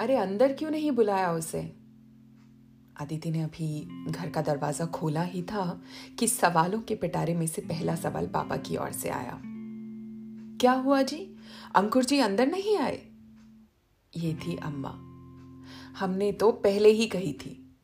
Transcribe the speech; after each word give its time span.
अरे, 0.00 0.16
अंदर 0.16 0.52
क्यों 0.52 0.70
नहीं 0.70 0.90
बुलाया 0.90 1.32
उसे? 1.32 1.60
आदिति 3.00 3.30
ने 3.30 3.42
अभी 3.42 3.88
घर 4.08 4.30
का 4.30 4.42
दरवाज़ा 4.42 4.86
खोला 4.86 5.22
ही 5.22 5.42
था 5.42 5.80
कि 6.18 6.28
सवालों 6.28 6.80
के 6.80 6.94
पिटारे 6.94 7.34
में 7.34 7.46
से 7.46 7.62
पहला 7.62 7.94
सवाल 7.94 8.26
पापा 8.26 8.56
की 8.56 8.76
ओर 8.76 8.92
से 8.92 9.08
आया। 9.08 9.40
क्या 10.60 10.72
हुआ 10.72 11.02
जी? 11.02 11.36
अंकुर 11.74 12.04
जी 12.04 12.18
अंदर 12.18 12.46
नहीं 12.46 12.76
आए? 12.78 13.02
ये 14.16 14.34
थी 14.34 14.56
अम्मा। 14.56 14.90
हमने 15.98 16.32
तो 16.32 16.52
पहले 16.52 16.88
ही 16.88 17.06
कही 17.06 17.32
थी, 17.32 17.78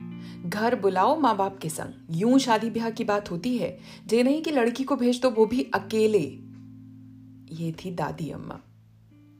घर 0.46 0.80
बुलाओ 0.80 1.20
माँ 1.20 1.36
बाप 1.36 1.58
के 1.58 1.68
संग। 1.68 2.06
यूँ 2.10 2.38
शादी 2.38 2.70
ब्याह 2.70 2.90
की 2.90 3.04
बात 3.04 3.30
होती 3.30 3.58
है, 3.58 3.78
जे 4.06 4.22
नहीं 4.22 4.42
कि 4.42 4.50
लड़की 4.50 4.84
को 4.84 4.96
भेज 4.96 5.20
दो, 5.22 5.30
वो 5.30 5.46
भी 5.46 5.70
अकेले। 5.74 6.24
ये 7.64 7.72
थी 7.72 7.90
दादी 7.90 8.30
अम्मा। 8.30 8.60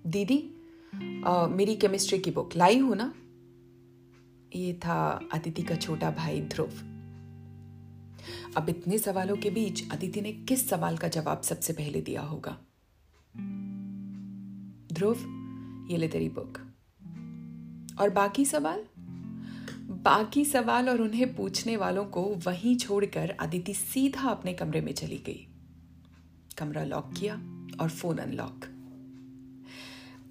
दीदी 0.07 0.53
आ, 1.27 1.47
मेरी 1.47 1.77
केमिस्ट्री 1.77 2.19
की 2.19 2.31
बुक 2.31 2.51
लाई 2.57 2.79
हूँ 2.79 2.97
ना? 2.97 3.15
ये 4.59 4.75
था 4.75 5.29
अदिति 5.33 5.63
का 5.63 5.75
छोटा 5.75 6.11
भाई 6.11 6.41
ध्रुव। 6.41 6.71
अब 8.57 8.67
इतने 8.69 8.99
सवालों 8.99 9.37
के 9.37 9.51
बीच 9.51 9.93
अदिति 9.93 10.21
ने 10.21 10.33
किस 10.33 10.69
सवाल 10.69 10.97
का 10.97 11.09
जवाब 11.09 11.43
सबसे 11.43 11.73
पहले 11.73 12.01
दिया 12.01 12.23
होगा? 12.23 12.59
ध्रुव 14.93 15.17
ये 15.91 15.97
ले 15.97 16.09
तेरी 16.09 16.29
बुक 16.29 16.59
और 18.01 18.11
बाकी 18.11 18.45
सवाल? 18.45 18.85
बाकी 19.81 20.45
सवाल 20.45 20.89
और 20.89 21.03
उन्हें 21.03 21.37
पूछने 21.37 21.77
वालों 21.77 22.05
को 22.05 22.23
वहीं 22.23 22.77
छोड़कर 22.77 23.31
अदिति 23.31 23.75
सीधा 23.75 24.29
अपने 24.29 24.53
कमरे 24.53 24.81
में 24.81 24.93
चली 24.93 25.19
गई। 25.19 25.49
कमरा 26.59 26.85
लॉक 26.85 27.13
किया 27.17 27.35
और 27.81 27.89
फ़ोन 27.89 28.19
अनलॉक 28.19 28.76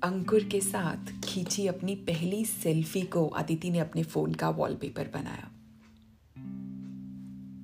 अंकुर 0.06 0.44
के 0.44 0.62
साथ 0.62 1.22
खींची 1.24 1.68
अपनी 1.68 1.96
पहली 1.96 2.46
सेल्फी 2.46 3.02
को 3.02 3.28
अदिति 3.28 3.70
ने 3.70 3.80
अपने 3.80 4.04
फ़ोन 4.04 4.34
का 4.34 4.50
वॉलपेपर 4.50 5.12
बनाया। 5.14 5.52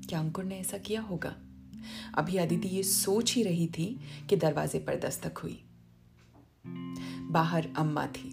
क्या 0.09 0.19
अंकुर 0.19 0.43
ने 0.43 0.59
ऐसा 0.59 0.77
किया 0.77 1.01
होगा? 1.01 1.35
अभी 2.13 2.37
अदिति 2.37 2.67
ये 2.67 2.83
सोच 2.83 3.35
ही 3.35 3.43
रही 3.43 3.67
थी 3.67 3.99
कि 4.29 4.35
दरवाजे 4.35 4.79
पर 4.79 4.99
दस्तक 4.99 5.37
हुई। 5.37 5.63
बाहर 7.21 7.69
अम्मा 7.77 8.07
थी। 8.07 8.29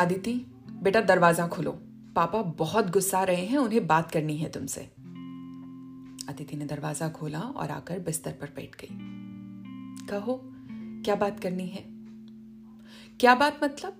अदिति, 0.00 0.34
बेटा 0.82 1.00
दरवाज़ा 1.00 1.48
खोलो। 1.48 1.72
पापा 2.16 2.42
बहुत 2.42 2.90
गुस्सा 2.90 3.24
रहे 3.24 3.46
हैं, 3.46 3.58
उन्हें 3.58 3.86
बात 3.86 4.10
करनी 4.10 4.36
है 4.36 4.50
तुमसे। 4.50 4.80
अदिति 6.28 6.56
ने 6.56 6.64
दरवाज़ा 6.64 7.08
खोला 7.08 7.40
और 7.40 7.70
आकर 7.70 7.98
बिस्तर 7.98 8.32
पर 8.32 8.46
बैठ 8.56 8.76
गई। 8.80 8.88
कहो 10.06 10.54
क्या 11.04 11.14
बात 11.14 11.40
करनी 11.40 11.66
है? 11.66 11.84
क्या 13.20 13.34
बात 13.34 13.60
मतलब? 13.64 13.98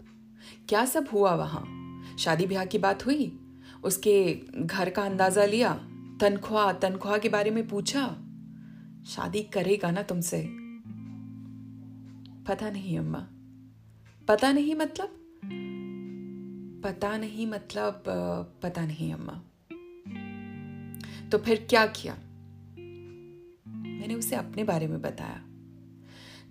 क्या 0.69 0.85
सब 0.85 1.09
हुआ 1.13 1.35
वहाँ? 1.35 1.79
शादी 2.19 2.47
ब्याह 2.47 2.65
की 2.65 2.79
बात 2.79 3.07
हुई? 3.07 3.41
उसके 3.85 4.41
घर 4.57 4.91
का 4.91 5.03
अंदाज़ा 5.03 5.45
लिया? 5.45 5.75
तनख्वाह 6.21 6.73
तनख्वाह 6.73 7.19
के 7.19 7.29
बारे 7.29 7.51
में 7.51 7.69
पूछा? 7.69 8.07
शादी 9.07 9.43
करेगा 9.43 9.91
ना 9.91 10.03
तुमसे? 10.03 10.49
पता 12.45 12.71
नहीं 12.71 12.99
अम्मा। 12.99 13.29
पता 14.29 14.53
नहीं 14.53 14.75
मतलब? 14.75 15.15
पता 16.85 17.19
नहीं 17.19 17.47
मतलब 17.47 18.03
पता 18.62 18.87
नहीं 18.87 19.12
अम्मा। 19.12 19.43
तो 21.29 21.39
फिर 21.39 21.67
क्या 21.71 21.87
किया? 21.87 22.15
मैंने 23.73 24.15
उसे 24.15 24.37
अपने 24.37 24.65
बारे 24.65 24.87
में 24.87 25.03
बताया। 25.03 25.45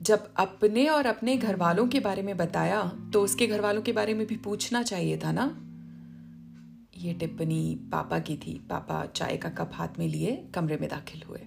जब 0.01 0.33
अपने 0.37 0.87
और 0.87 1.05
अपने 1.05 1.35
घर 1.37 1.55
वालों 1.55 1.87
के 1.87 1.99
बारे 1.99 2.21
में 2.21 2.35
बताया 2.37 2.81
तो 3.13 3.21
उसके 3.21 3.47
घर 3.47 3.61
वालों 3.61 3.81
के 3.81 3.91
बारे 3.91 4.13
में 4.13 4.25
भी 4.27 4.35
पूछना 4.35 4.81
चाहिए 4.83 5.17
था 5.17 5.31
ना? 5.31 5.45
ये 6.97 7.13
टिप्पणी 7.13 7.75
पापा 7.91 8.19
की 8.19 8.35
थी। 8.37 8.53
पापा 8.69 9.05
चाय 9.05 9.37
का 9.37 9.49
कप 9.49 9.71
हाथ 9.73 9.99
में 9.99 10.07
लिए, 10.07 10.35
कमरे 10.55 10.77
में 10.77 10.89
दाखिल 10.89 11.23
हुए। 11.23 11.39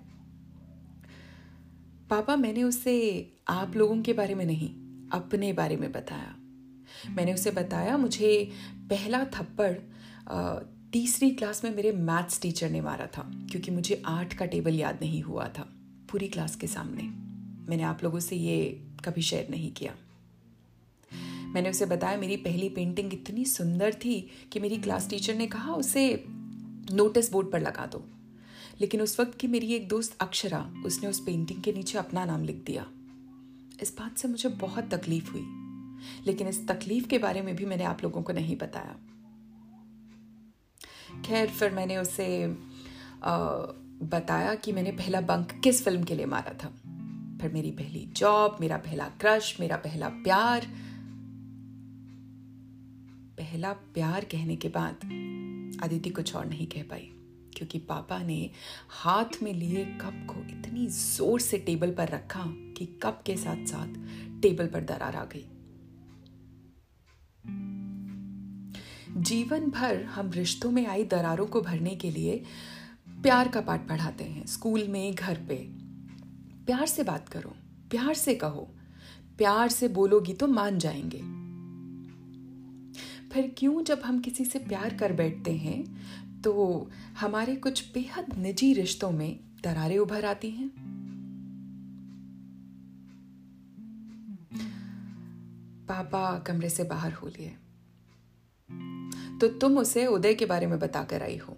पापा, 2.10 2.36
मैंने 2.36 2.62
उसे 2.62 3.32
आप 3.48 3.76
लोगों 3.76 4.00
के 4.02 4.12
बारे 4.12 4.34
में 4.34 4.44
नहीं, 4.44 4.69
अपने 5.10 5.53
बारे 5.53 5.76
में 5.76 5.91
बताया। 5.92 6.34
मैंने 7.10 7.34
उसे 7.34 7.50
बताया, 7.50 7.97
मुझे 7.97 8.50
पहला 8.91 9.24
थप्पड़ 9.24 9.72
तीसरी 10.92 11.30
क्लास 11.30 11.64
में 11.64 11.74
मेरे 11.76 11.92
मैथ्स 11.92 12.41
टीचर 12.42 12.70
ने 12.70 12.80
मारा 12.80 13.06
था, 13.06 13.30
क्योंकि 13.50 13.70
मुझे 13.70 14.03
आठ 14.06 14.34
का 14.34 14.47
टेबल 14.47 14.74
याद 14.74 14.98
नहीं 15.00 15.22
हुआ 15.22 15.48
था, 15.48 15.69
पूरी 16.10 16.28
क्लास 16.28 16.56
के 16.56 16.66
सामने। 16.66 17.29
मैंने 17.69 17.82
आप 17.82 18.04
लोगों 18.04 18.21
से 18.21 18.37
ये 18.37 18.87
कभी 19.04 19.22
शेयर 19.22 19.48
नहीं 19.50 19.72
किया। 19.72 19.94
मैंने 21.54 21.71
उसे 21.71 21.87
बताया 21.87 22.19
मेरी 22.19 22.37
पहली 22.37 22.69
पेंटिंग 22.69 23.15
इतनी 23.15 23.44
सुंदर 23.44 23.94
थी 23.94 24.31
कि 24.53 24.60
मेरी 24.60 24.76
क्लास 24.76 25.09
टीचर 25.10 25.34
ने 25.34 25.47
कहा 25.47 25.72
उसे 25.72 26.25
नोटिस 26.93 27.32
बोर्ड 27.32 27.50
पर 27.50 27.60
लगा 27.60 27.87
दो। 27.87 28.04
लेकिन 28.81 29.00
उस 29.00 29.21
वक्त 29.21 29.38
की 29.38 29.47
मेरी 29.47 29.72
एक 29.75 29.88
दोस्त 29.88 30.16
अक्षरा 30.21 30.75
उसने 30.87 31.09
उस 31.09 31.21
पेंटिंग 31.21 31.62
के 31.62 31.72
नीचे 31.72 31.98
अपना 31.98 32.25
नाम 32.25 32.44
लिख 32.44 32.56
दिया। 32.56 32.87
इस 33.82 33.97
बात 33.98 34.19
से 34.19 34.28
मुझे 34.28 34.48
बहुत 34.48 34.94
तकलीफ़ 34.94 35.31
हुई 35.31 35.56
लेकिन 36.27 36.48
इस 36.48 36.69
तकलीफ़ 36.69 37.09
के 37.09 37.19
बारे 37.19 37.42
में 37.42 37.56
भी 37.56 37.65
मैंने 37.65 37.84
आप 37.84 38.03
लोगों 38.03 38.22
को 38.22 38.32
नहीं 38.32 38.56
बताया। 38.56 38.97
खैर 41.22 41.48
फिर 41.48 41.71
मैंने 41.71 41.97
उसे 41.97 42.44
आ, 43.25 43.47
बताया 44.03 44.54
कि 44.54 44.72
मैंने 44.72 44.92
पहला 44.92 45.21
बंक 45.21 45.60
किस 45.65 45.84
फ़िल्म 45.84 46.04
के 46.04 46.15
लिए 46.15 46.27
मारा 46.27 46.53
था। 46.53 46.89
फिर 47.40 47.52
मेरी 47.52 47.70
पहली 47.72 48.06
जॉब 48.16 48.56
मेरा 48.60 48.76
पहला 48.78 49.08
क्रश 49.20 49.56
मेरा 49.60 49.76
पहला 49.78 50.08
प्यार। 50.24 50.66
पहला 53.38 53.72
प्यार 53.94 54.24
कहने 54.24 54.56
के 54.56 54.68
बाद 54.68 55.04
अदिति 55.82 56.10
कुछ 56.10 56.34
और 56.36 56.46
नहीं 56.46 56.66
कह 56.66 56.82
पाई, 56.82 57.10
क्योंकि 57.56 57.78
पापा 57.78 58.18
ने 58.22 58.50
हाथ 58.90 59.42
में 59.42 59.52
लिए 59.54 59.84
कप 60.00 60.26
को 60.28 60.40
इतनी 60.50 60.86
ज़ोर 60.88 61.40
से 61.40 61.58
टेबल 61.58 61.90
पर 61.90 62.08
रखा 62.08 62.44
कि 62.76 62.86
कप 63.02 63.22
के 63.26 63.36
साथ 63.36 63.64
साथ 63.66 63.94
टेबल 64.42 64.66
पर 64.66 64.84
दरार 64.84 65.16
आ 65.16 65.24
गई। 65.24 65.44
जीवन 69.22 69.70
भर 69.70 70.02
हम 70.06 70.30
रिश्तों 70.30 70.70
में 70.70 70.86
आई 70.86 71.04
दरारों 71.06 71.46
को 71.46 71.60
भरने 71.60 71.94
के 71.96 72.10
लिए 72.10 72.42
प्यार 73.22 73.48
का 73.48 73.60
पाठ 73.60 73.88
पढ़ाते 73.88 74.24
हैं, 74.24 74.46
स्कूल 74.46 74.86
में, 74.88 75.14
घर 75.14 75.38
पे। 75.48 75.56
प्यार 76.66 76.87
से 76.87 77.03
बात 77.03 77.28
करो, 77.28 77.54
प्यार 77.91 78.15
से 78.15 78.34
कहो। 78.34 78.75
प्यार 79.38 79.69
से 79.69 79.88
बोलोगी 79.88 80.34
तो 80.34 80.47
मान 80.47 80.78
जाएँगे। 80.78 81.41
फिर 83.28 83.54
क्यों 83.59 83.84
जब 83.84 84.00
हम 84.00 84.21
किसी 84.21 84.44
से 84.44 84.59
प्यार 84.59 84.94
कर 84.94 85.12
बैठते 85.12 85.53
हैं 85.53 86.43
तो 86.43 86.91
हमारे 87.21 87.56
कुछ 87.56 87.93
बेहद 87.94 88.38
निजी 88.38 88.72
रिश्तों 88.75 89.10
में 89.10 89.41
दरारें 89.65 89.98
उभर 89.98 90.25
आती 90.25 90.50
हैं। 90.50 90.69
पापा 95.88 96.38
कमरे 96.38 96.71
से 96.71 96.84
बाहर 96.84 97.12
हो 97.12 97.28
लिए। 97.28 97.56
तो 99.41 99.48
तुम 99.48 99.78
उसे 99.78 100.06
उदय 100.06 100.34
के 100.34 100.47
बारे 100.47 100.66
में 100.66 100.78
बताकर 100.78 101.22
आई 101.22 101.37
हो। 101.37 101.53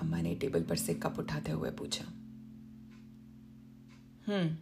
अम्मा 0.00 0.20
ने 0.20 0.34
टेबल 0.34 0.62
पर 0.62 0.76
से 0.76 0.94
कप 0.94 1.18
उठाते 1.18 1.52
हुए 1.52 1.70
पूछा। 1.70 2.04
हम्म। 4.26 4.56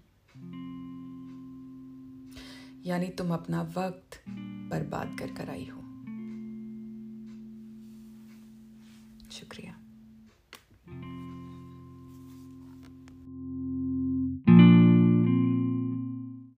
यानी 2.87 3.09
तुम 3.09 3.35
अपना 3.35 3.63
वक्त 3.63 4.25
बर्बाद 4.71 5.19
कर 5.19 5.35
कर 5.35 5.51
आई 5.51 5.65
हो। 5.65 5.81
शुक्रिया। 9.31 9.90